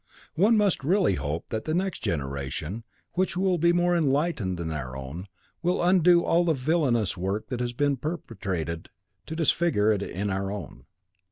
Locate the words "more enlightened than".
3.71-4.71